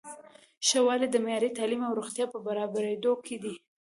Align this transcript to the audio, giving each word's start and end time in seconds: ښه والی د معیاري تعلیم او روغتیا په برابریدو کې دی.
ښه 0.67 0.79
والی 0.87 1.07
د 1.11 1.15
معیاري 1.25 1.49
تعلیم 1.57 1.81
او 1.87 1.97
روغتیا 1.99 2.25
په 2.33 2.37
برابریدو 2.47 3.13
کې 3.25 3.35
دی. 3.43 3.53